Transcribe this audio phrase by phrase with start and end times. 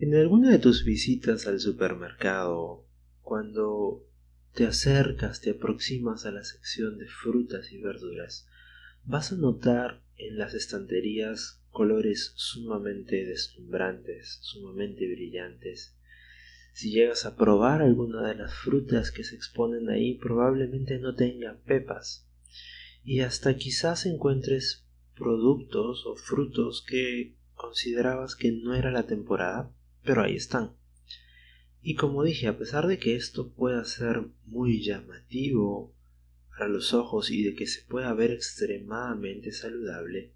[0.00, 2.86] En alguna de tus visitas al supermercado,
[3.20, 4.06] cuando
[4.54, 8.46] te acercas, te aproximas a la sección de frutas y verduras,
[9.02, 15.96] vas a notar en las estanterías colores sumamente deslumbrantes, sumamente brillantes.
[16.74, 21.58] Si llegas a probar alguna de las frutas que se exponen ahí, probablemente no tenga
[21.66, 22.24] pepas.
[23.02, 24.86] Y hasta quizás encuentres
[25.16, 29.74] productos o frutos que considerabas que no era la temporada,
[30.04, 30.72] pero ahí están.
[31.82, 35.94] Y como dije, a pesar de que esto pueda ser muy llamativo
[36.50, 40.32] para los ojos y de que se pueda ver extremadamente saludable,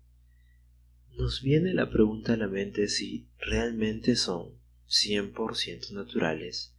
[1.17, 4.55] nos viene la pregunta a la mente si realmente son
[4.89, 6.75] 100% naturales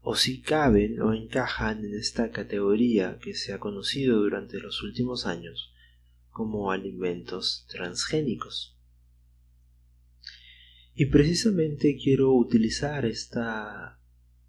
[0.00, 5.26] o si caben o encajan en esta categoría que se ha conocido durante los últimos
[5.26, 5.72] años
[6.30, 8.77] como alimentos transgénicos.
[11.00, 14.00] Y precisamente quiero utilizar esta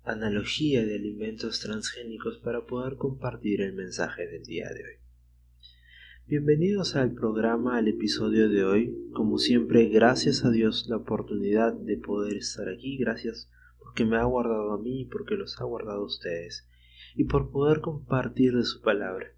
[0.04, 4.96] analogía de alimentos transgénicos para poder compartir el mensaje del día de hoy.
[6.26, 8.98] Bienvenidos al programa, al episodio de hoy.
[9.14, 12.98] Como siempre, gracias a Dios la oportunidad de poder estar aquí.
[12.98, 16.68] Gracias porque me ha guardado a mí, porque los ha guardado a ustedes
[17.14, 19.36] y por poder compartir de su palabra.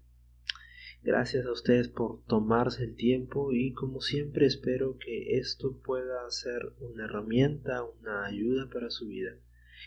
[1.04, 6.74] Gracias a ustedes por tomarse el tiempo y como siempre espero que esto pueda ser
[6.78, 9.32] una herramienta, una ayuda para su vida,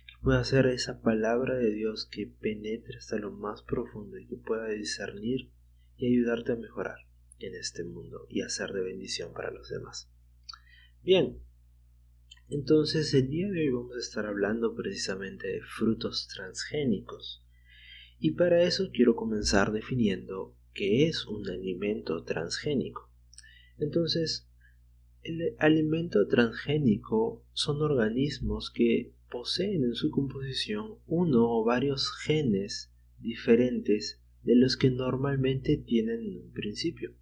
[0.08, 4.36] que pueda ser esa palabra de Dios que penetre hasta lo más profundo y que
[4.36, 5.52] pueda discernir
[5.96, 6.98] y ayudarte a mejorar
[7.40, 10.12] en este mundo y hacer de bendición para los demás.
[11.02, 11.40] Bien,
[12.50, 17.42] entonces el día de hoy vamos a estar hablando precisamente de frutos transgénicos
[18.20, 23.10] y para eso quiero comenzar definiendo que es un alimento transgénico.
[23.80, 24.48] Entonces,
[25.24, 34.22] el alimento transgénico son organismos que poseen en su composición uno o varios genes diferentes
[34.44, 37.16] de los que normalmente tienen en un principio.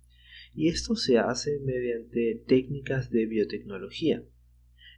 [0.55, 4.23] Y esto se hace mediante técnicas de biotecnología,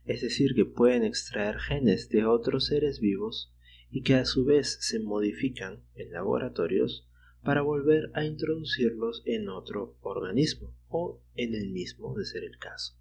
[0.06, 3.54] es decir, que pueden extraer genes de otros seres vivos
[3.92, 7.08] y que a su vez se modifican en laboratorios
[7.46, 12.98] para volver a introducirlos en otro organismo o en el mismo de ser el caso.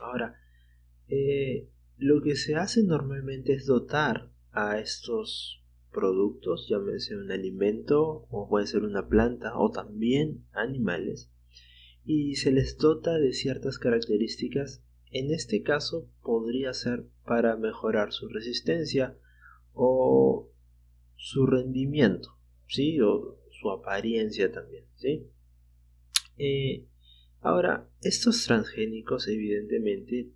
[0.00, 0.34] Ahora,
[1.08, 5.62] eh, lo que se hace normalmente es dotar a estos
[5.92, 11.30] productos, llámese un alimento o puede ser una planta o también animales,
[12.04, 14.82] y se les dota de ciertas características.
[15.12, 19.16] En este caso podría ser para mejorar su resistencia
[19.72, 20.50] o
[21.14, 22.30] su rendimiento,
[22.66, 23.00] ¿sí?
[23.00, 25.28] O su apariencia también, ¿sí?
[26.36, 26.88] Eh,
[27.40, 30.32] ahora, estos transgénicos evidentemente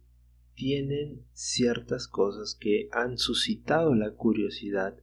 [0.54, 4.97] tienen ciertas cosas que han suscitado la curiosidad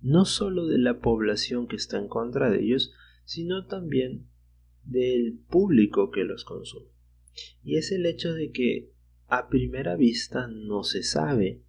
[0.00, 2.92] no solo de la población que está en contra de ellos,
[3.24, 4.28] sino también
[4.84, 6.90] del público que los consume.
[7.62, 8.92] Y es el hecho de que
[9.28, 11.62] a primera vista no se sabe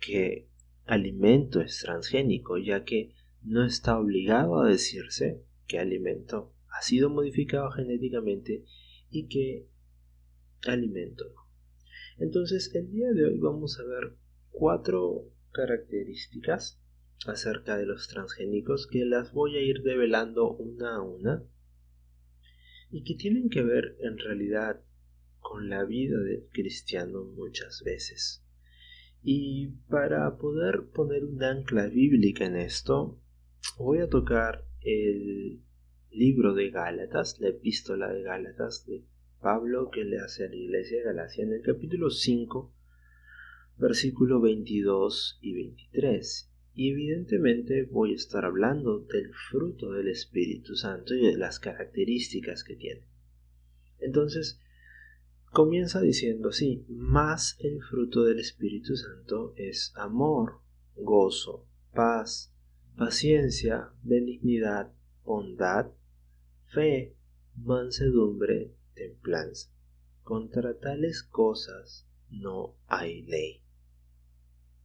[0.00, 0.48] que
[0.84, 3.12] alimento es transgénico, ya que
[3.46, 8.64] no está obligado a decirse qué alimento ha sido modificado genéticamente
[9.08, 9.68] y qué
[10.66, 11.46] alimento no.
[12.18, 14.16] Entonces, el día de hoy vamos a ver
[14.50, 16.82] cuatro características
[17.26, 21.44] acerca de los transgénicos que las voy a ir develando una a una
[22.90, 24.82] y que tienen que ver en realidad
[25.38, 28.44] con la vida del cristiano muchas veces.
[29.22, 33.20] Y para poder poner un ancla bíblica en esto,
[33.78, 35.60] voy a tocar el
[36.10, 39.04] libro de Gálatas, la epístola de Gálatas de
[39.40, 42.72] Pablo que le hace a la iglesia de Galacia en el capítulo 5,
[43.78, 46.52] versículo 22 y 23.
[46.74, 52.64] Y evidentemente voy a estar hablando del fruto del Espíritu Santo y de las características
[52.64, 53.06] que tiene.
[53.98, 54.60] Entonces,
[55.52, 60.60] comienza diciendo así, más el fruto del Espíritu Santo es amor,
[60.96, 62.55] gozo, paz,
[62.96, 64.90] paciencia, benignidad,
[65.24, 65.92] bondad,
[66.72, 67.14] fe,
[67.54, 69.70] mansedumbre, templanza.
[70.22, 73.62] Contra tales cosas no hay ley.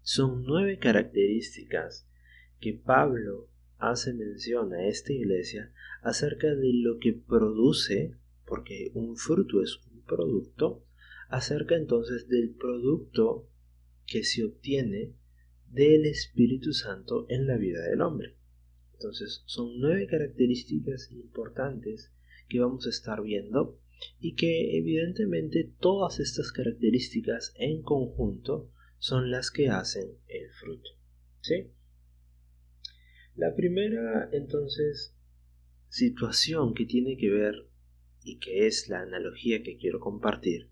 [0.02, 2.08] Son nueve características
[2.60, 3.48] que Pablo
[3.78, 5.72] hace mención a esta iglesia
[6.04, 8.16] acerca de lo que produce,
[8.46, 10.84] porque un fruto es un producto,
[11.30, 13.48] acerca entonces del producto
[14.06, 15.13] que se obtiene
[15.72, 18.36] del Espíritu Santo en la vida del hombre.
[18.94, 22.12] Entonces, son nueve características importantes
[22.50, 23.80] que vamos a estar viendo
[24.20, 30.90] y que evidentemente todas estas características en conjunto son las que hacen el fruto.
[31.40, 31.72] ¿Sí?
[33.36, 35.16] La primera, entonces,
[35.88, 37.56] situación que tiene que ver
[38.24, 40.70] y que es la analogía que quiero compartir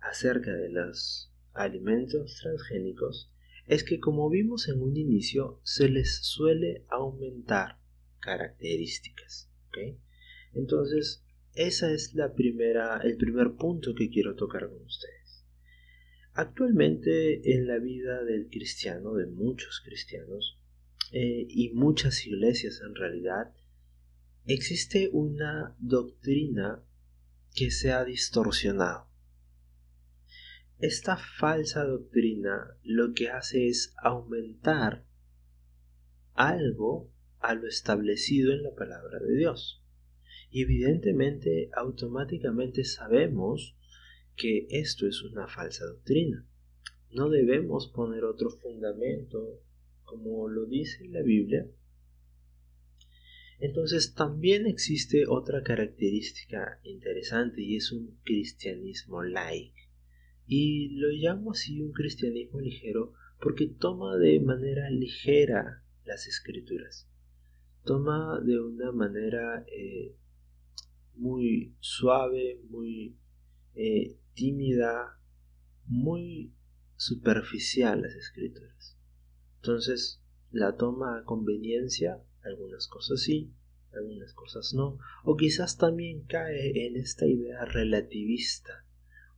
[0.00, 3.32] acerca de los alimentos transgénicos
[3.68, 7.78] es que como vimos en un inicio se les suele aumentar
[8.18, 9.50] características.
[10.54, 11.24] Entonces,
[11.54, 15.44] esa es la primera, el primer punto que quiero tocar con ustedes.
[16.32, 20.58] Actualmente en la vida del cristiano, de muchos cristianos,
[21.12, 23.54] eh, y muchas iglesias en realidad,
[24.46, 26.84] existe una doctrina
[27.54, 29.07] que se ha distorsionado.
[30.80, 35.04] Esta falsa doctrina lo que hace es aumentar
[36.34, 37.10] algo
[37.40, 39.82] a lo establecido en la palabra de Dios.
[40.52, 43.76] Y evidentemente automáticamente sabemos
[44.36, 46.46] que esto es una falsa doctrina.
[47.10, 49.60] No debemos poner otro fundamento
[50.04, 51.68] como lo dice la Biblia.
[53.58, 59.74] Entonces también existe otra característica interesante y es un cristianismo light.
[60.50, 67.06] Y lo llamo así un cristianismo ligero porque toma de manera ligera las escrituras.
[67.84, 70.16] Toma de una manera eh,
[71.16, 73.18] muy suave, muy
[73.74, 75.20] eh, tímida,
[75.84, 76.54] muy
[76.96, 78.96] superficial las escrituras.
[79.56, 83.52] Entonces la toma a conveniencia, algunas cosas sí,
[83.92, 88.87] algunas cosas no, o quizás también cae en esta idea relativista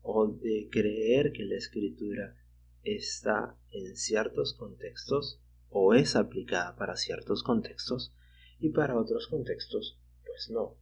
[0.02, 2.36] o de creer que la escritura
[2.82, 8.14] está en ciertos contextos o es aplicada para ciertos contextos
[8.58, 10.76] y para otros contextos pues no.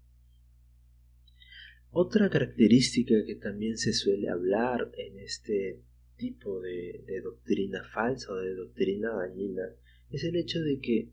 [1.90, 5.82] Otra característica que también se suele hablar en este
[6.16, 9.62] tipo de, doctrina falsa o de doctrina dañina
[10.10, 11.12] es el hecho de que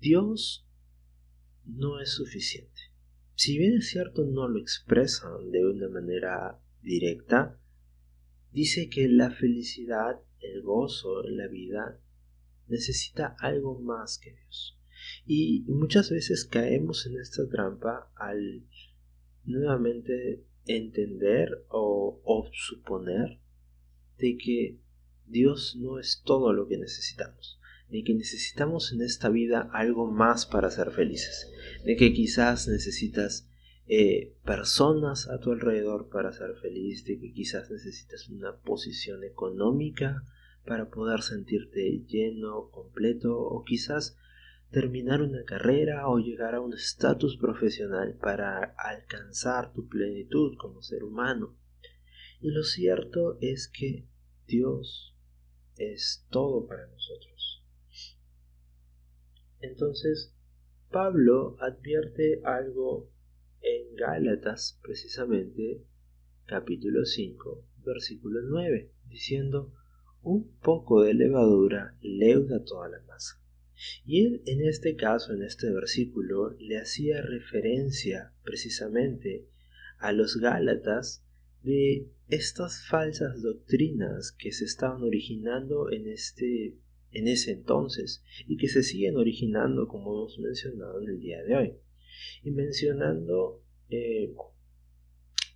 [0.00, 0.66] Dios
[1.64, 2.80] no es suficiente.
[3.34, 7.58] Si bien es cierto no lo expresan de una manera directa,
[8.52, 12.00] dice que la felicidad, el gozo la vida
[12.68, 14.78] necesita algo más que Dios.
[15.26, 18.66] Y muchas veces caemos en esta trampa al
[19.44, 23.40] nuevamente entender o, o suponer
[24.18, 24.78] de que
[25.26, 27.58] Dios no es todo lo que necesitamos,
[27.88, 31.50] de que necesitamos en esta vida algo más para ser felices,
[31.84, 33.48] de que quizás necesitas
[33.86, 40.24] eh, personas a tu alrededor para ser feliz, de que quizás necesitas una posición económica
[40.64, 44.16] para poder sentirte lleno, completo, o quizás
[44.70, 51.04] terminar una carrera o llegar a un estatus profesional para alcanzar tu plenitud como ser
[51.04, 51.56] humano.
[52.40, 54.08] Y lo cierto es que
[54.46, 55.14] Dios
[55.76, 57.62] es todo para nosotros.
[59.60, 60.34] Entonces,
[60.90, 63.13] Pablo advierte algo
[63.64, 65.82] en Gálatas, precisamente,
[66.44, 69.72] capítulo 5, versículo 9, diciendo,
[70.22, 73.40] un poco de levadura leuda toda la masa.
[74.04, 79.48] Y él en este caso, en este versículo, le hacía referencia precisamente
[79.98, 81.24] a los Gálatas
[81.62, 86.76] de estas falsas doctrinas que se estaban originando en este
[87.12, 91.56] en ese entonces y que se siguen originando como hemos mencionado en el día de
[91.56, 91.74] hoy
[92.42, 94.34] y mencionando eh,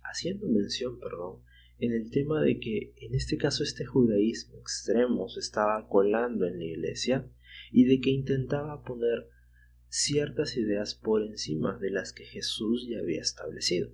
[0.03, 1.41] haciendo mención perdón
[1.79, 6.59] en el tema de que en este caso este judaísmo extremo se estaba colando en
[6.59, 7.29] la iglesia
[7.71, 9.27] y de que intentaba poner
[9.87, 13.91] ciertas ideas por encima de las que Jesús ya había establecido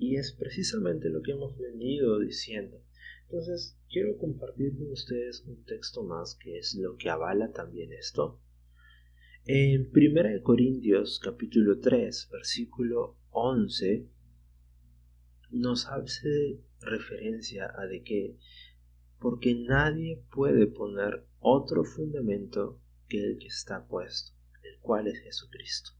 [0.00, 2.82] y es precisamente lo que hemos venido diciendo.
[3.24, 8.40] Entonces, quiero compartir con ustedes un texto más que es lo que avala también esto.
[9.46, 14.06] En 1 Corintios capítulo 3, versículo 11,
[15.48, 18.36] nos hace referencia a de que
[19.18, 24.32] porque nadie puede poner otro fundamento que el que está puesto,
[24.62, 25.92] el cual es Jesucristo.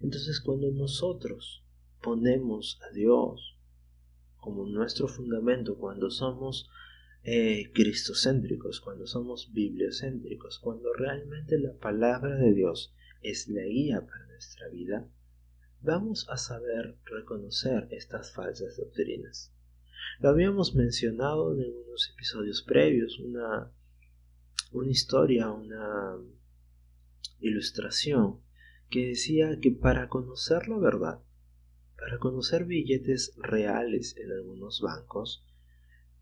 [0.00, 1.64] Entonces cuando nosotros
[2.00, 3.58] ponemos a Dios
[4.36, 6.70] como nuestro fundamento cuando somos
[7.24, 14.26] eh, cristocéntricos, cuando somos bibliocéntricos, cuando realmente la palabra de Dios es la guía para
[14.26, 15.08] nuestra vida,
[15.80, 19.52] vamos a saber reconocer estas falsas doctrinas.
[20.20, 23.72] Lo habíamos mencionado en unos episodios previos, una,
[24.72, 26.18] una historia, una
[27.40, 28.40] ilustración
[28.90, 31.20] que decía que para conocer la verdad
[32.04, 35.42] para conocer billetes reales en algunos bancos,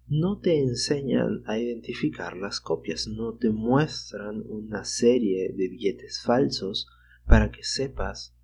[0.08, 6.88] no te enseñan a identificar las copias, no te muestran una serie de billetes falsos
[7.26, 8.36] para que sepas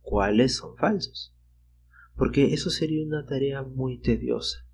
[0.00, 1.34] cuáles son falsos,
[2.16, 4.66] porque eso sería una tarea muy tediosa.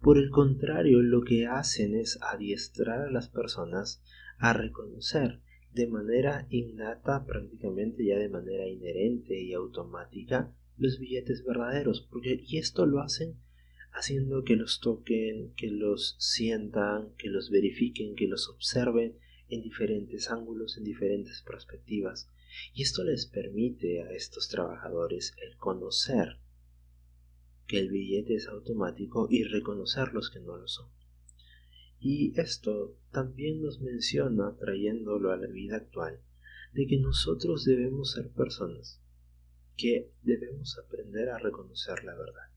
[0.00, 4.02] Por el contrario, lo que hacen es adiestrar a las personas
[4.38, 5.40] a reconocer
[5.72, 12.58] de manera innata, prácticamente ya de manera inherente y automática, los billetes verdaderos, porque y
[12.58, 13.36] esto lo hacen
[13.92, 19.18] haciendo que los toquen, que los sientan, que los verifiquen, que los observen
[19.48, 22.28] en diferentes ángulos, en diferentes perspectivas.
[22.74, 26.38] Y esto les permite a estos trabajadores el conocer
[27.66, 30.88] que el billete es automático y reconocer los que no lo son.
[32.00, 36.20] Y esto también nos menciona, trayéndolo a la vida actual,
[36.72, 39.00] de que nosotros debemos ser personas
[39.76, 42.48] que debemos aprender a reconocer la verdad.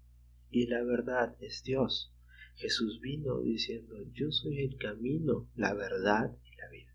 [0.52, 2.14] Y la verdad es Dios.
[2.56, 6.94] Jesús vino diciendo, yo soy el camino, la verdad y la vida.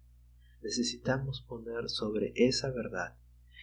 [0.63, 3.17] Necesitamos poner sobre esa verdad,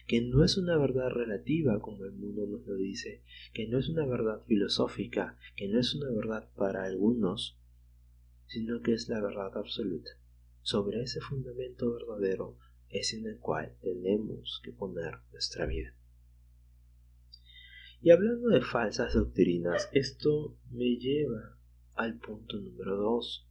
[0.08, 3.22] que no es una verdad relativa como el mundo nos lo dice,
[3.52, 7.56] que no es una verdad filosófica, que no es una verdad para algunos,
[8.46, 10.10] sino que es la verdad absoluta.
[10.62, 12.58] Sobre ese fundamento verdadero
[12.88, 15.94] es en el cual tenemos que poner nuestra vida.
[18.04, 21.56] Y hablando de falsas doctrinas, esto me lleva
[21.94, 23.48] al punto número 2.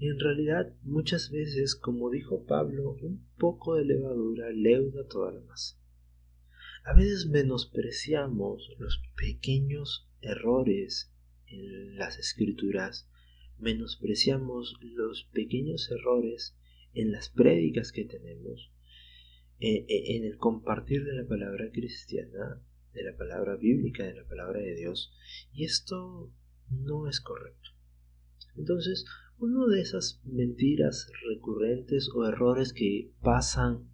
[0.00, 5.78] En realidad, muchas veces, como dijo Pablo, un poco de levadura leuda toda la masa.
[6.82, 11.12] A veces menospreciamos los pequeños errores
[11.46, 13.08] en las escrituras
[13.58, 16.56] menospreciamos los pequeños errores
[16.94, 18.72] en las prédicas que tenemos,
[19.60, 22.60] eh, eh, en el compartir de la palabra cristiana,
[22.92, 25.12] de la palabra bíblica, de la palabra de Dios,
[25.52, 26.32] y esto
[26.70, 27.70] no es correcto.
[28.56, 29.04] Entonces,
[29.38, 33.88] una de esas mentiras recurrentes o errores que pasan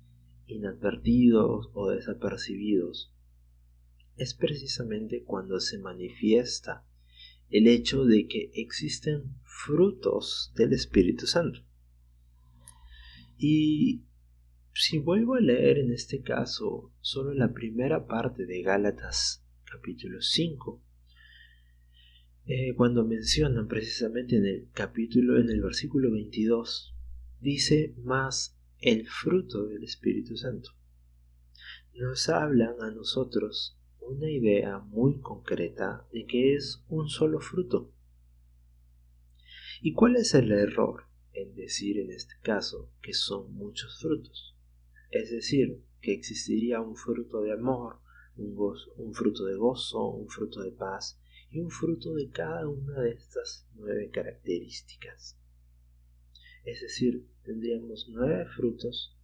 [0.46, 3.12] inadvertidos o desapercibidos
[4.16, 6.86] es precisamente cuando se manifiesta
[7.50, 11.60] el hecho de que existen frutos del Espíritu Santo.
[13.36, 14.02] Y
[14.76, 20.82] si vuelvo a leer en este caso solo la primera parte de Gálatas capítulo 5,
[22.46, 26.92] eh, cuando mencionan precisamente en el capítulo, en el versículo 22,
[27.40, 30.70] dice más el fruto del Espíritu Santo.
[31.94, 37.92] Nos hablan a nosotros una idea muy concreta de que es un solo fruto.
[39.80, 44.53] ¿Y cuál es el error en decir en este caso que son muchos frutos?
[45.14, 48.00] Es decir, que existiría un fruto de amor,
[48.36, 48.56] un,
[48.96, 53.12] un fruto de gozo, un fruto de paz y un fruto de cada una de
[53.12, 55.38] estas nueve características.
[56.64, 59.16] Es decir, tendríamos nueve frutos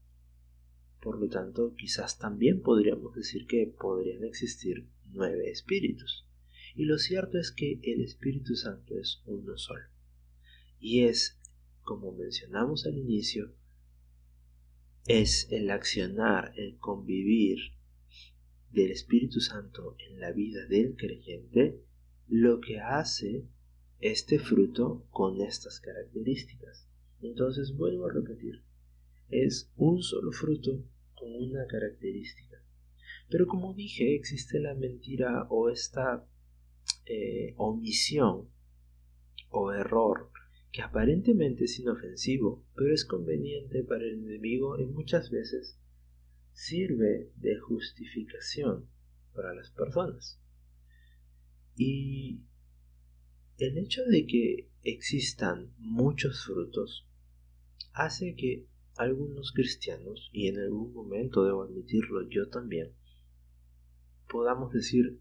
[1.00, 6.26] por lo tanto, quizás también podríamos decir que podrían existir nueve espíritus.
[6.76, 9.86] Y lo cierto es que el Espíritu Santo es uno solo.
[10.78, 11.40] Y es,
[11.82, 13.54] como mencionamos al inicio,
[15.06, 17.58] es el accionar, el convivir
[18.70, 21.80] del Espíritu Santo en la vida del creyente
[22.28, 23.44] lo que hace
[23.98, 26.88] este fruto con estas características.
[27.20, 28.62] Entonces vuelvo a repetir,
[29.28, 32.62] es un solo fruto con una característica.
[33.28, 36.26] Pero como dije, existe la mentira o esta
[37.06, 38.48] eh, omisión
[39.50, 40.29] o error
[40.72, 45.78] que aparentemente es inofensivo, pero es conveniente para el enemigo y muchas veces
[46.52, 48.88] sirve de justificación
[49.34, 50.40] para las personas.
[51.76, 52.40] Y
[53.58, 57.06] el hecho de que existan muchos frutos
[57.92, 62.92] hace que algunos cristianos, y en algún momento debo admitirlo yo también,
[64.28, 65.20] podamos decir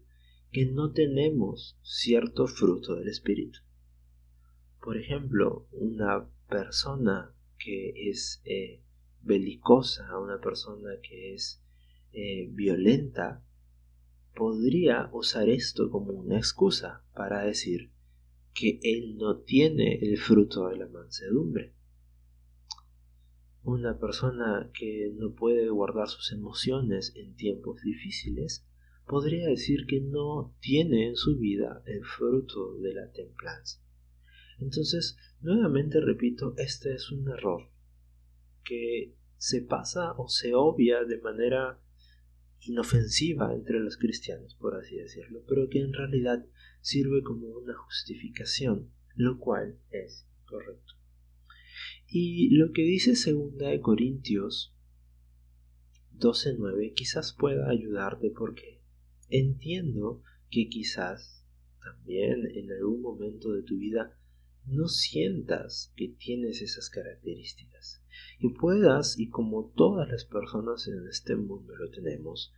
[0.52, 3.60] que no tenemos cierto fruto del Espíritu.
[4.82, 8.82] Por ejemplo, una persona que es eh,
[9.22, 11.62] belicosa, una persona que es
[12.12, 13.44] eh, violenta,
[14.34, 17.90] podría usar esto como una excusa para decir
[18.54, 21.74] que él no tiene el fruto de la mansedumbre
[23.62, 28.66] una persona que no puede guardar sus emociones en tiempos difíciles
[29.06, 33.82] podría decir que no tiene en su vida el fruto de la templanza.
[34.60, 37.70] Entonces, nuevamente repito, este es un error
[38.64, 41.80] que se pasa o se obvia de manera
[42.60, 46.44] inofensiva entre los cristianos, por así decirlo, pero que en realidad
[46.82, 50.94] sirve como una justificación, lo cual es correcto.
[52.06, 54.74] Y lo que dice segunda de Corintios
[56.18, 58.82] 12.9 quizás pueda ayudarte porque
[59.30, 61.46] entiendo que quizás
[61.82, 64.19] también en algún momento de tu vida
[64.66, 68.02] no sientas que tienes esas características.
[68.38, 72.52] Y puedas, y como todas las personas en este mundo lo tenemos,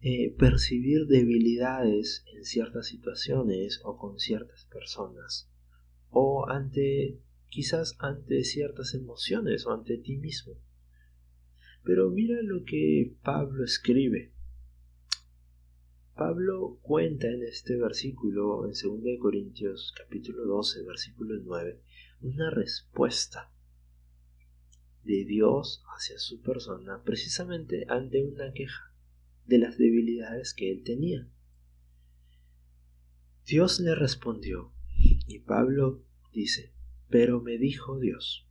[0.00, 5.50] eh, percibir debilidades en ciertas situaciones o con ciertas personas,
[6.10, 10.60] o ante quizás ante ciertas emociones o ante ti mismo.
[11.84, 14.33] Pero mira lo que Pablo escribe.
[16.16, 21.80] Pablo cuenta en este versículo, en 2 Corintios capítulo 12, versículo 9,
[22.20, 23.52] una respuesta
[25.02, 28.94] de Dios hacia su persona precisamente ante una queja
[29.46, 31.28] de las debilidades que él tenía.
[33.44, 34.72] Dios le respondió
[35.26, 36.72] y Pablo dice,
[37.08, 38.46] pero me dijo Dios,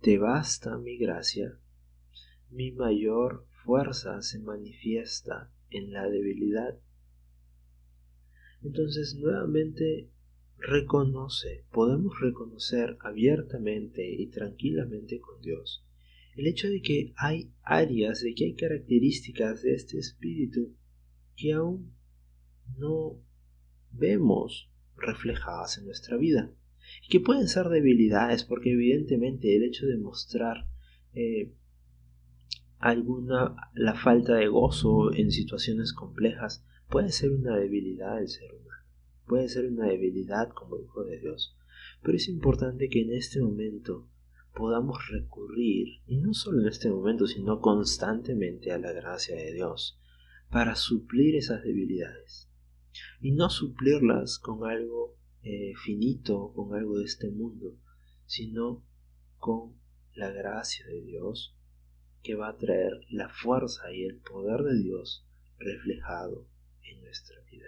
[0.00, 1.60] te basta mi gracia,
[2.50, 6.78] mi mayor fuerza se manifiesta en la debilidad.
[8.62, 10.10] Entonces nuevamente
[10.58, 15.84] reconoce, podemos reconocer abiertamente y tranquilamente con Dios
[16.36, 20.74] el hecho de que hay áreas, de que hay características de este espíritu
[21.36, 21.94] que aún
[22.76, 23.20] no
[23.92, 26.52] vemos reflejadas en nuestra vida
[27.02, 30.66] y que pueden ser debilidades porque evidentemente el hecho de mostrar
[31.14, 31.52] eh,
[32.88, 38.64] alguna la falta de gozo en situaciones complejas puede ser una debilidad del ser humano
[39.26, 41.56] puede ser una debilidad como hijo de Dios.
[42.02, 44.08] Pero es importante que en este momento
[44.54, 49.98] podamos recurrir y no solo en este momento sino constantemente a la gracia de Dios
[50.50, 52.48] para suplir esas debilidades.
[53.20, 57.76] Y no suplirlas con algo eh, finito, con algo de este mundo,
[58.26, 58.84] sino
[59.38, 59.74] con
[60.14, 61.56] la gracia de Dios
[62.24, 65.24] que va a traer la fuerza y el poder de Dios
[65.58, 66.48] reflejado
[66.82, 67.66] en nuestra vida.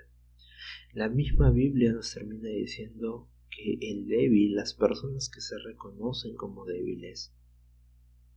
[0.95, 6.65] La misma Biblia nos termina diciendo que el débil, las personas que se reconocen como
[6.65, 7.35] débiles,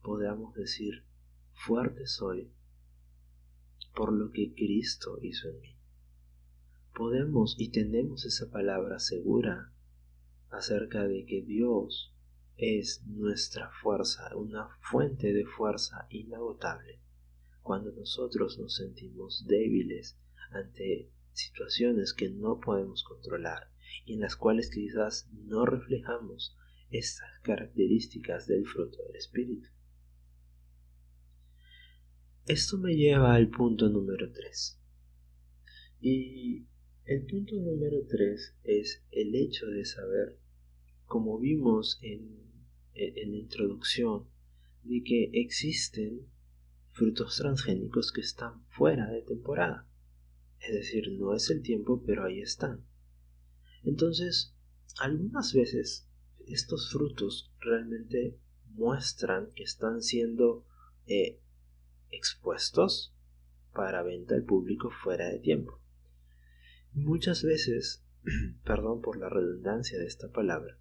[0.03, 1.05] podamos decir,
[1.53, 2.51] fuerte soy
[3.95, 5.75] por lo que Cristo hizo en mí.
[6.93, 9.73] Podemos y tenemos esa palabra segura
[10.49, 12.08] acerca de que Dios
[12.59, 16.99] es nuestra fuerza, una fuente de fuerza inagotable.
[17.61, 20.19] Cuando nosotros nos sentimos débiles
[20.51, 23.71] ante situaciones que no podemos controlar
[24.05, 26.57] y en las cuales quizás no reflejamos
[26.91, 29.69] estas características del fruto del Espíritu.
[32.45, 34.81] Esto me lleva al punto número 3.
[36.01, 36.65] Y
[37.05, 40.39] el punto número 3 es el hecho de saber,
[41.05, 42.48] como vimos en
[42.99, 44.27] en la introducción
[44.83, 46.27] de que existen
[46.91, 49.87] frutos transgénicos que están fuera de temporada.
[50.59, 52.85] Es decir, no es el tiempo, pero ahí están.
[53.83, 54.53] Entonces,
[54.99, 56.07] algunas veces
[56.45, 58.37] estos frutos realmente
[58.71, 60.65] muestran que están siendo
[61.05, 61.39] eh,
[62.09, 63.15] expuestos
[63.73, 65.81] para venta al público fuera de tiempo.
[66.93, 68.03] Muchas veces,
[68.65, 70.77] perdón por la redundancia de esta palabra,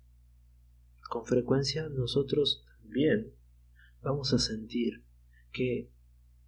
[1.08, 3.32] con frecuencia nosotros también
[4.02, 5.04] vamos a sentir
[5.52, 5.90] que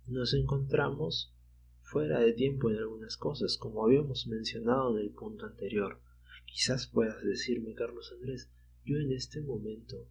[0.06, 1.34] nos encontramos
[1.82, 6.00] fuera de tiempo en algunas cosas, como habíamos mencionado en el punto anterior.
[6.46, 8.50] Quizás puedas decirme, Carlos Andrés,
[8.84, 10.08] yo en este momento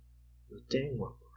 [0.50, 1.32] no tengo amor.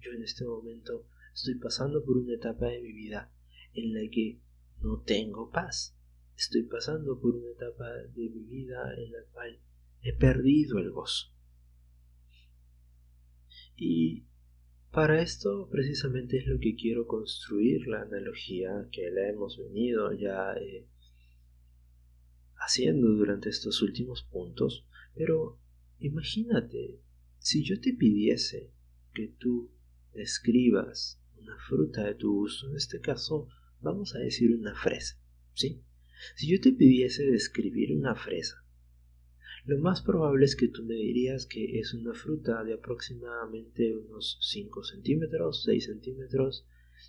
[0.00, 3.32] Yo en este momento estoy pasando por una etapa de mi vida
[3.74, 4.40] en la que
[4.80, 5.96] no tengo paz.
[6.36, 9.60] Estoy pasando por una etapa de mi vida en la cual
[10.02, 11.37] he perdido el gozo.
[13.80, 14.24] Y
[14.90, 20.52] para esto precisamente es lo que quiero construir la analogía que la hemos venido ya
[20.54, 20.88] eh,
[22.56, 24.84] haciendo durante estos últimos puntos.
[25.14, 25.60] Pero
[26.00, 27.00] imagínate
[27.38, 28.72] si yo te pidiese
[29.14, 29.70] que tú
[30.12, 33.48] describas una fruta de tu gusto, en este caso
[33.80, 35.84] vamos a decir una fresa, ¿sí?
[36.34, 38.64] Si yo te pidiese describir una fresa,
[39.68, 44.38] lo más probable es que tú me dirías que es una fruta de aproximadamente unos
[44.40, 46.66] 5 centímetros, 6 centímetros,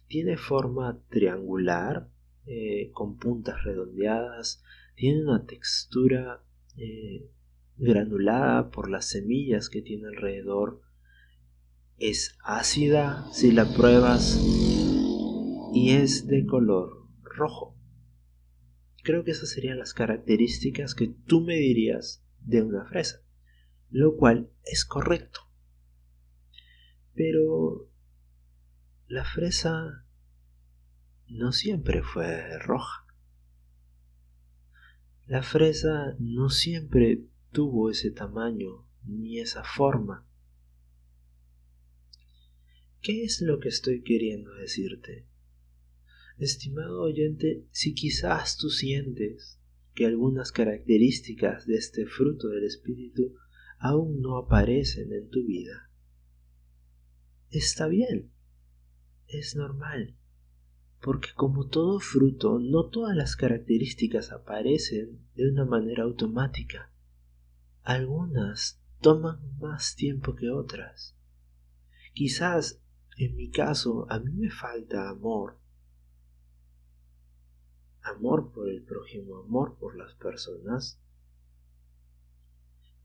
[0.10, 2.10] tiene forma triangular,
[2.46, 4.62] eh, con puntas redondeadas,
[4.96, 6.44] tiene una textura
[6.76, 7.30] eh,
[7.78, 10.82] granulada por las semillas que tiene alrededor,
[11.98, 14.38] es ácida si la pruebas,
[15.74, 17.78] y es de color rojo.
[19.02, 23.22] Creo que esas serían las características que tú me dirías de una fresa,
[23.90, 25.42] lo cual es correcto.
[27.14, 27.90] Pero
[29.08, 30.06] la fresa
[31.28, 33.06] no siempre fue roja.
[35.26, 40.28] La fresa no siempre tuvo ese tamaño ni esa forma.
[43.02, 45.28] ¿Qué es lo que estoy queriendo decirte?
[46.38, 49.59] Estimado oyente, si quizás tú sientes
[49.94, 53.36] que algunas características de este fruto del Espíritu
[53.78, 55.90] aún no aparecen en tu vida,
[57.50, 58.32] está bien,
[59.28, 60.16] es normal
[61.02, 66.92] porque como todo fruto, no todas las características aparecen de una manera automática.
[67.84, 71.16] Algunas toman más tiempo que otras.
[72.14, 72.82] Quizás,
[73.18, 75.59] en mi caso, a mí me falta amor.
[78.02, 81.02] Amor por el prójimo, amor por las personas.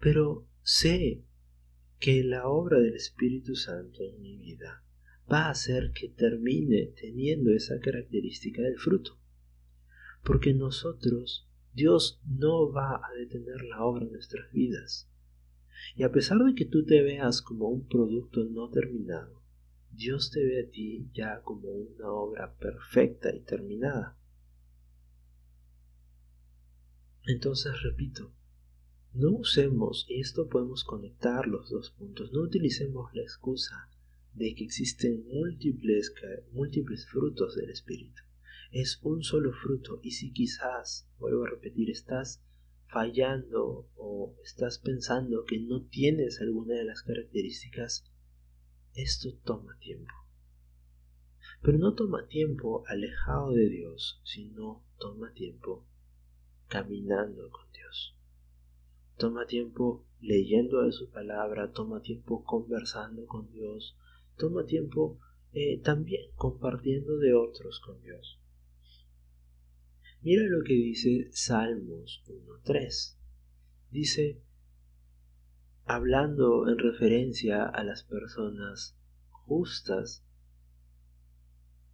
[0.01, 1.25] Pero sé
[1.99, 4.85] que la obra del Espíritu Santo en mi vida
[5.31, 9.19] va a hacer que termine teniendo esa característica del fruto.
[10.23, 15.11] Porque nosotros, Dios no va a detener la obra en nuestras vidas.
[15.97, 19.43] Y a pesar de que tú te veas como un producto no terminado,
[19.91, 24.19] Dios te ve a ti ya como una obra perfecta y terminada.
[27.27, 28.35] Entonces repito,
[29.15, 33.89] no usemos, y esto podemos conectar los dos puntos, no utilicemos la excusa
[34.35, 36.13] de que existen múltiples,
[36.53, 38.23] múltiples frutos del Espíritu.
[38.73, 42.43] Es un solo fruto y si quizás, vuelvo a repetir, estás
[42.89, 48.05] fallando o estás pensando que no tienes alguna de las características,
[48.95, 50.13] esto toma tiempo.
[51.63, 55.87] Pero no toma tiempo alejado de Dios, sino toma tiempo
[56.69, 58.17] caminando con Dios.
[59.17, 63.97] Toma tiempo leyendo de su palabra, toma tiempo conversando con Dios,
[64.37, 65.19] toma tiempo
[65.53, 68.41] eh, también compartiendo de otros con Dios.
[70.23, 73.17] Mira lo que dice Salmos 1.3.
[73.91, 74.41] Dice,
[75.85, 78.97] hablando en referencia a las personas
[79.31, 80.25] justas,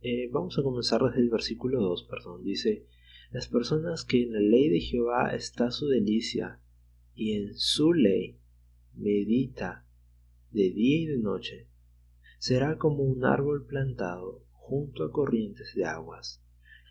[0.02, 2.87] eh, vamos a comenzar desde el versículo 2, perdón, dice,
[3.30, 6.60] las personas que en la ley de Jehová está su delicia
[7.14, 8.38] y en su ley
[8.94, 9.86] medita
[10.50, 11.68] de día y de noche,
[12.38, 16.42] será como un árbol plantado junto a corrientes de aguas,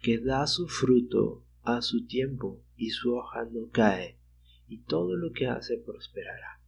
[0.01, 4.17] que da su fruto a su tiempo y su hoja no cae,
[4.67, 6.61] y todo lo que hace prosperará.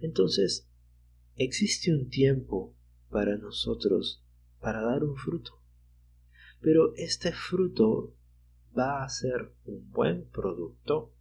[0.00, 0.68] Entonces,
[1.36, 2.74] existe un tiempo
[3.10, 4.24] para nosotros
[4.60, 5.60] para dar un fruto,
[6.60, 8.14] pero este fruto
[8.76, 11.12] va a ser un buen producto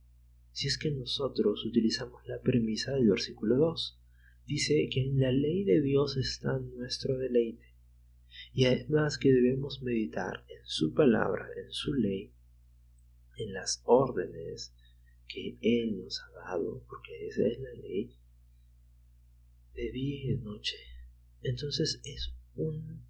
[0.51, 3.99] si es que nosotros utilizamos la premisa del versículo 2
[4.45, 7.75] dice que en la ley de Dios está nuestro deleite.
[8.51, 12.33] Y además que debemos meditar en su palabra, en su ley,
[13.37, 14.73] en las órdenes
[15.27, 18.17] que Él nos ha dado, porque esa es la ley,
[19.75, 20.77] de día y de noche.
[21.43, 23.07] Entonces es un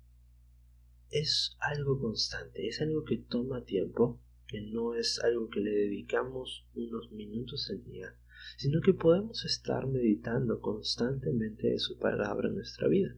[1.09, 6.65] es algo constante, es algo que toma tiempo, que no es algo que le dedicamos
[6.73, 8.15] unos minutos al día,
[8.57, 13.15] sino que podemos estar meditando constantemente de su palabra en nuestra vida.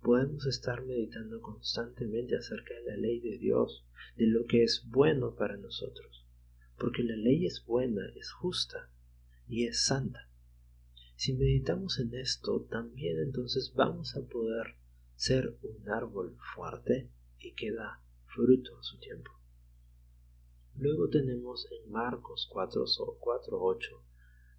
[0.00, 3.84] Podemos estar meditando constantemente acerca de la ley de Dios,
[4.16, 6.24] de lo que es bueno para nosotros,
[6.78, 8.90] porque la ley es buena, es justa
[9.46, 10.30] y es santa.
[11.16, 14.76] Si meditamos en esto, también entonces vamos a poder
[15.14, 19.37] ser un árbol fuerte y que da fruto a su tiempo.
[20.78, 22.84] Luego tenemos en Marcos 4,
[23.18, 24.04] 4 8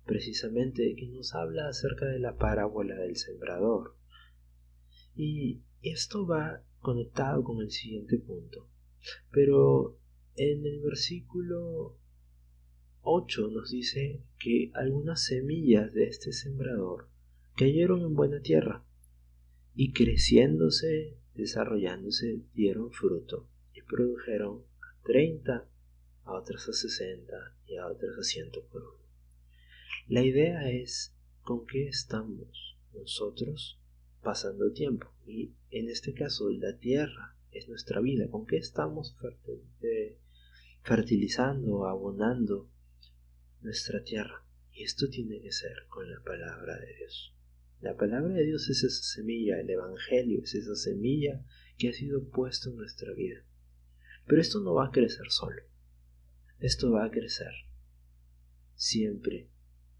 [0.05, 3.95] precisamente que nos habla acerca de la parábola del sembrador.
[5.15, 8.67] Y esto va conectado con el siguiente punto.
[9.31, 9.97] Pero
[10.35, 11.97] en el versículo
[13.01, 17.07] 8 nos dice que algunas semillas de este sembrador
[17.55, 18.83] cayeron en buena tierra
[19.75, 25.69] y creciéndose, desarrollándose, dieron fruto y produjeron a 30,
[26.29, 27.33] a otras a 60
[27.67, 28.99] y a otras a 100 por uno.
[30.07, 33.79] La idea es con qué estamos nosotros
[34.21, 35.11] pasando tiempo.
[35.25, 38.29] Y en este caso la tierra es nuestra vida.
[38.29, 39.15] ¿Con qué estamos
[40.83, 42.69] fertilizando, abonando
[43.61, 44.45] nuestra tierra?
[44.71, 47.33] Y esto tiene que ser con la palabra de Dios.
[47.81, 51.43] La palabra de Dios es esa semilla, el Evangelio es esa semilla
[51.77, 53.43] que ha sido puesta en nuestra vida.
[54.27, 55.68] Pero esto no va a crecer solo.
[56.59, 57.53] Esto va a crecer
[58.75, 59.49] siempre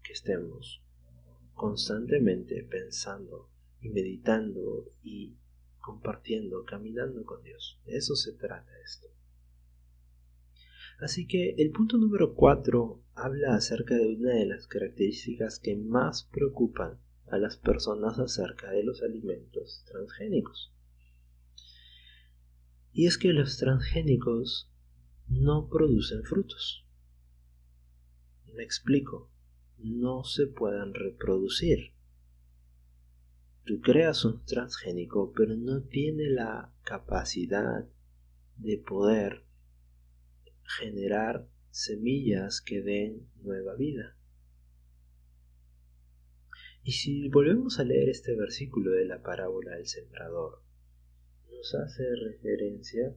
[0.02, 0.82] que estemos
[1.54, 3.48] constantemente pensando
[3.80, 5.36] y meditando y
[5.78, 7.80] compartiendo, caminando con Dios.
[7.86, 9.08] De eso se trata esto.
[11.00, 16.24] Así que el punto número 4 habla acerca de una de las características que más
[16.24, 20.74] preocupan a las personas acerca de los alimentos transgénicos.
[22.92, 24.69] Y es que los transgénicos
[25.30, 26.84] no producen frutos.
[28.52, 29.30] Me explico,
[29.78, 31.94] no se pueden reproducir.
[33.64, 37.88] Tú creas un transgénico, pero no tiene la capacidad
[38.56, 39.44] de poder
[40.78, 44.16] generar semillas que den nueva vida.
[46.82, 50.62] Y si volvemos a leer este versículo de la parábola del sembrador,
[51.50, 53.14] nos hace referencia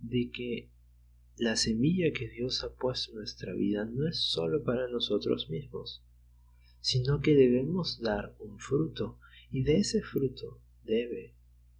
[0.00, 0.70] de que
[1.36, 6.02] la semilla que Dios ha puesto en nuestra vida no es solo para nosotros mismos,
[6.80, 9.18] sino que debemos dar un fruto
[9.50, 11.34] y de ese fruto debe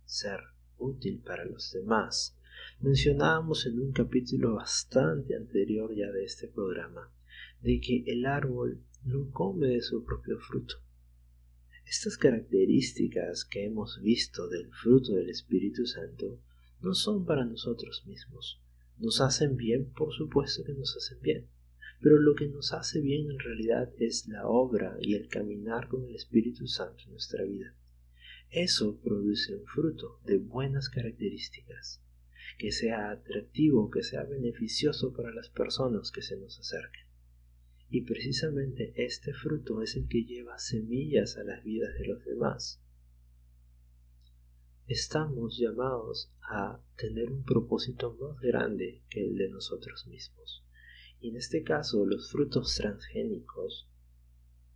[0.04, 0.40] ser
[0.78, 2.36] útil para los demás.
[2.80, 7.12] Mencionábamos en un capítulo bastante anterior ya de este programa
[7.60, 10.76] de que el árbol no come de su propio fruto.
[11.86, 16.38] Estas características que hemos visto del fruto del Espíritu Santo
[16.80, 18.60] no son para nosotros mismos.
[18.98, 21.48] Nos hacen bien, por supuesto que nos hacen bien,
[22.00, 26.04] pero lo que nos hace bien en realidad es la obra y el caminar con
[26.04, 27.74] el Espíritu Santo en nuestra vida.
[28.50, 32.02] Eso produce un fruto de buenas características,
[32.58, 37.06] que sea atractivo, que sea beneficioso para las personas que se nos acerquen.
[37.90, 42.82] Y precisamente este fruto es el que lleva semillas a las vidas de los demás.
[44.88, 50.64] Estamos llamados a tener un propósito más grande que el de nosotros mismos.
[51.20, 53.86] Y en este caso los frutos transgénicos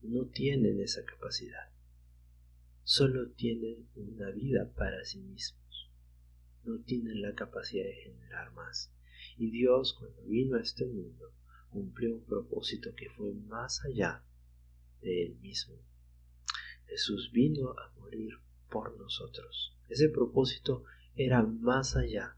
[0.03, 1.72] no tienen esa capacidad.
[2.85, 5.90] Solo tienen una vida para sí mismos.
[6.64, 8.92] No tienen la capacidad de generar más.
[9.38, 11.33] Y Dios cuando vino a este mundo
[11.70, 14.22] cumplió un propósito que fue más allá
[15.01, 15.75] de él mismo.
[16.85, 18.35] Jesús vino a morir
[18.73, 19.77] por nosotros.
[19.89, 22.37] Ese propósito era más allá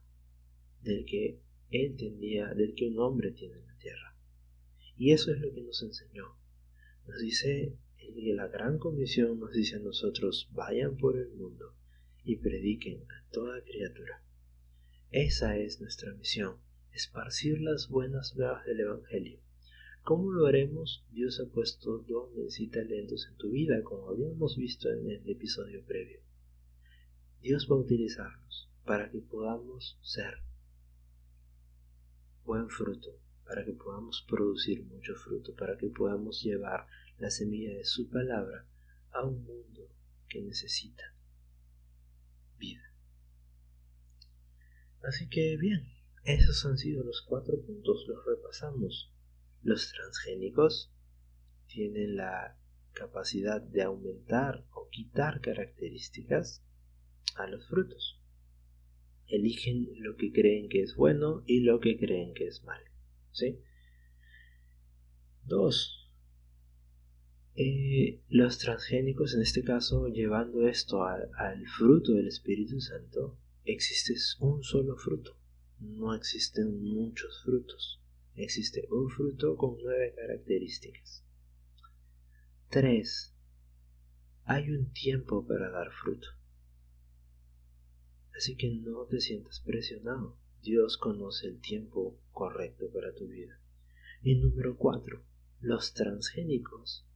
[0.82, 4.16] del que él tenía, del que un hombre tiene en la tierra.
[4.96, 6.36] Y eso es lo que nos enseñó.
[7.06, 11.74] Nos dice, en la gran comisión nos dice a nosotros, vayan por el mundo
[12.24, 14.22] y prediquen a toda criatura.
[15.10, 16.56] Esa es nuestra misión,
[16.92, 19.43] esparcir las buenas nuevas del Evangelio.
[20.04, 21.02] ¿Cómo lo haremos?
[21.12, 25.82] Dios ha puesto dones y talentos en tu vida, como habíamos visto en el episodio
[25.82, 26.20] previo.
[27.40, 30.34] Dios va a utilizarlos para que podamos ser
[32.44, 36.86] buen fruto, para que podamos producir mucho fruto, para que podamos llevar
[37.16, 38.68] la semilla de su palabra
[39.10, 39.88] a un mundo
[40.28, 41.14] que necesita
[42.58, 42.94] vida.
[45.02, 45.88] Así que bien,
[46.24, 49.13] esos han sido los cuatro puntos, los repasamos.
[49.64, 50.92] Los transgénicos
[51.66, 52.56] tienen la
[52.92, 56.62] capacidad de aumentar o quitar características
[57.34, 58.20] a los frutos.
[59.26, 62.88] Eligen lo que creen que es bueno y lo que creen que es malo.
[63.32, 63.58] ¿sí?
[65.44, 66.10] Dos,
[67.56, 74.62] eh, los transgénicos, en este caso, llevando esto al fruto del Espíritu Santo, existe un
[74.62, 75.36] solo fruto
[75.84, 78.00] no existen muchos frutos.
[78.36, 81.24] Existe un fruto con nueve características.
[82.70, 83.32] 3.
[84.46, 86.26] Hay un tiempo para dar fruto.
[88.36, 90.36] Así que no te sientas presionado.
[90.62, 93.60] Dios conoce el tiempo correcto para tu vida.
[94.20, 95.22] Y número 4.
[95.60, 97.06] Los transgénicos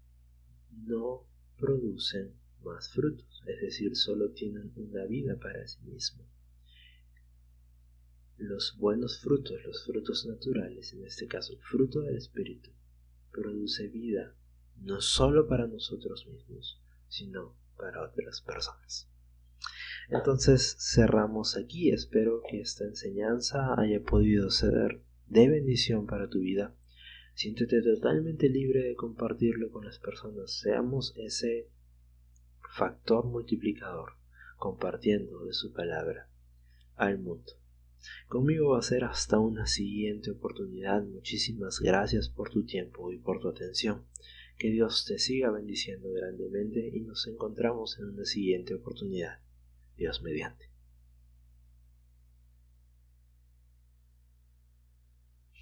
[0.71, 1.27] no
[1.57, 6.38] producen más frutos, es decir, solo tienen una vida para sí mismos
[8.39, 12.71] los buenos frutos, los frutos naturales, en este caso el fruto del Espíritu,
[13.33, 14.35] produce vida
[14.81, 19.09] no solo para nosotros mismos, sino para otras personas.
[20.09, 26.75] Entonces cerramos aquí, espero que esta enseñanza haya podido ser de bendición para tu vida.
[27.35, 31.69] Siéntete totalmente libre de compartirlo con las personas, seamos ese
[32.71, 34.13] factor multiplicador,
[34.57, 36.29] compartiendo de su palabra
[36.97, 37.53] al mundo.
[38.29, 41.03] Conmigo va a ser hasta una siguiente oportunidad.
[41.03, 44.05] Muchísimas gracias por tu tiempo y por tu atención.
[44.59, 49.41] Que Dios te siga bendiciendo grandemente y nos encontramos en una siguiente oportunidad.
[49.97, 50.68] Dios mediante.